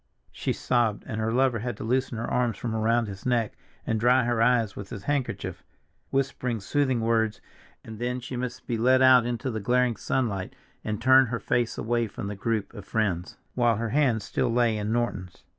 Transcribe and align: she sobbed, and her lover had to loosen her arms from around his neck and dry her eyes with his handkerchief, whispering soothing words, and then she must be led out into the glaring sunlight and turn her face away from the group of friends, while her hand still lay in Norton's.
she 0.31 0.51
sobbed, 0.51 1.03
and 1.05 1.21
her 1.21 1.31
lover 1.31 1.59
had 1.59 1.77
to 1.77 1.83
loosen 1.83 2.17
her 2.17 2.25
arms 2.25 2.57
from 2.57 2.73
around 2.75 3.05
his 3.05 3.23
neck 3.23 3.55
and 3.85 3.99
dry 3.99 4.23
her 4.23 4.41
eyes 4.41 4.75
with 4.75 4.89
his 4.89 5.03
handkerchief, 5.03 5.63
whispering 6.09 6.59
soothing 6.59 7.01
words, 7.01 7.39
and 7.85 7.99
then 7.99 8.19
she 8.19 8.35
must 8.35 8.65
be 8.65 8.79
led 8.79 9.03
out 9.03 9.27
into 9.27 9.51
the 9.51 9.59
glaring 9.59 9.95
sunlight 9.95 10.55
and 10.83 11.03
turn 11.03 11.27
her 11.27 11.39
face 11.39 11.77
away 11.77 12.07
from 12.07 12.25
the 12.25 12.35
group 12.35 12.73
of 12.73 12.83
friends, 12.83 13.37
while 13.53 13.75
her 13.75 13.89
hand 13.89 14.23
still 14.23 14.51
lay 14.51 14.75
in 14.75 14.91
Norton's. 14.91 15.43